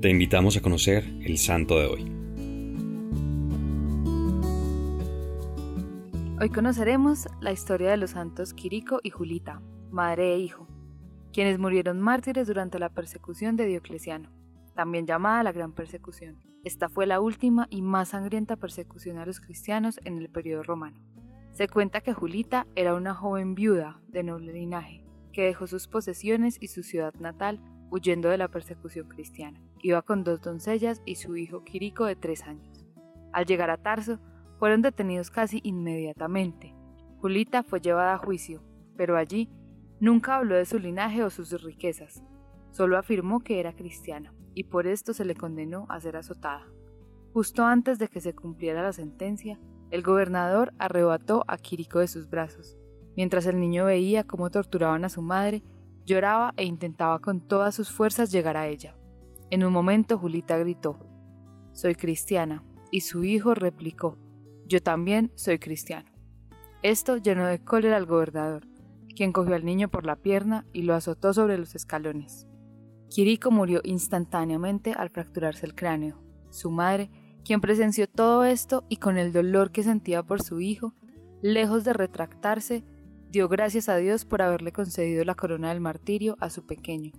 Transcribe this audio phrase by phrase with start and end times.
[0.00, 2.10] Te invitamos a conocer el santo de hoy.
[6.40, 9.60] Hoy conoceremos la historia de los santos Quirico y Julita,
[9.90, 10.66] madre e hijo,
[11.34, 14.30] quienes murieron mártires durante la persecución de Diocleciano,
[14.74, 16.38] también llamada la Gran Persecución.
[16.64, 20.98] Esta fue la última y más sangrienta persecución a los cristianos en el periodo romano.
[21.52, 26.56] Se cuenta que Julita era una joven viuda de noble linaje, que dejó sus posesiones
[26.58, 29.60] y su ciudad natal huyendo de la persecución cristiana.
[29.82, 32.86] Iba con dos doncellas y su hijo Quirico de tres años.
[33.32, 34.18] Al llegar a Tarso,
[34.58, 36.74] fueron detenidos casi inmediatamente.
[37.20, 38.62] Julita fue llevada a juicio,
[38.96, 39.48] pero allí
[40.00, 42.22] nunca habló de su linaje o sus riquezas,
[42.70, 46.66] solo afirmó que era cristiana, y por esto se le condenó a ser azotada.
[47.32, 49.58] Justo antes de que se cumpliera la sentencia,
[49.90, 52.76] el gobernador arrebató a Quirico de sus brazos.
[53.16, 55.62] Mientras el niño veía cómo torturaban a su madre,
[56.10, 58.96] Lloraba e intentaba con todas sus fuerzas llegar a ella.
[59.48, 60.98] En un momento Julita gritó,
[61.72, 64.18] Soy cristiana, y su hijo replicó,
[64.66, 66.10] Yo también soy cristiano.
[66.82, 68.66] Esto llenó de cólera al gobernador,
[69.14, 72.48] quien cogió al niño por la pierna y lo azotó sobre los escalones.
[73.08, 76.20] Quirico murió instantáneamente al fracturarse el cráneo.
[76.50, 77.08] Su madre,
[77.44, 80.92] quien presenció todo esto y con el dolor que sentía por su hijo,
[81.40, 82.82] lejos de retractarse,
[83.30, 87.12] dio gracias a Dios por haberle concedido la corona del martirio a su pequeño.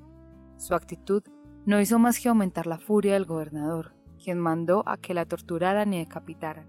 [0.57, 1.23] Su actitud
[1.65, 5.93] no hizo más que aumentar la furia del gobernador, quien mandó a que la torturaran
[5.93, 6.67] y decapitaran.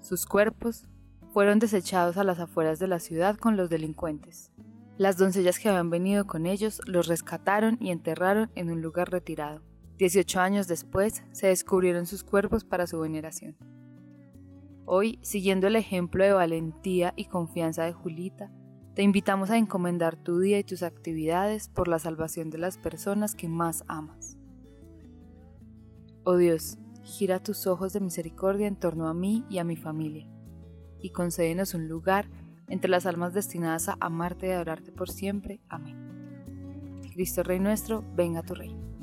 [0.00, 0.88] Sus cuerpos
[1.32, 4.50] fueron desechados a las afueras de la ciudad con los delincuentes.
[4.96, 9.62] Las doncellas que habían venido con ellos los rescataron y enterraron en un lugar retirado.
[9.98, 13.56] Dieciocho años después se descubrieron sus cuerpos para su veneración.
[14.84, 18.50] Hoy, siguiendo el ejemplo de valentía y confianza de Julita,
[18.94, 23.34] te invitamos a encomendar tu día y tus actividades por la salvación de las personas
[23.34, 24.36] que más amas.
[26.22, 30.28] Oh Dios, gira tus ojos de misericordia en torno a mí y a mi familia,
[31.00, 32.28] y concédenos un lugar
[32.68, 35.60] entre las almas destinadas a amarte y adorarte por siempre.
[35.68, 36.04] Amén.
[37.12, 38.93] Cristo Rey nuestro, venga tu reino.